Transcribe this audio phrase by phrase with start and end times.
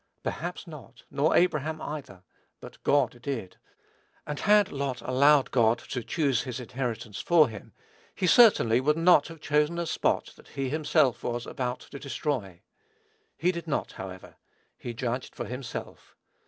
[0.23, 2.23] Perhaps not, nor Abraham either;
[2.59, 3.57] but God did;
[4.25, 7.71] and had Lot allowed God to "choose his inheritance for him,"
[8.15, 12.63] he certainly would not have chosen a spot that he himself was about to destroy.
[13.37, 14.37] He did not, however.
[14.75, 16.15] He judged for himself.